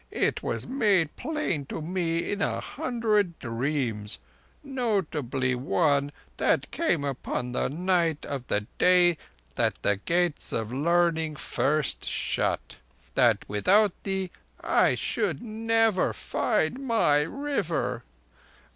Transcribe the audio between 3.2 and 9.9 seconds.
dreams—notably one that came upon the night of the day that